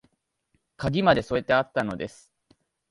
[0.77, 2.33] 鍵まで添えてあったのです